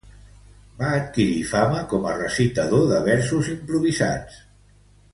Va 0.79 0.87
adquirir 0.99 1.43
fama 1.51 1.83
com 1.93 2.09
a 2.13 2.15
recitador 2.23 2.89
de 2.95 3.05
versos 3.13 3.55
improvisats. 3.59 4.45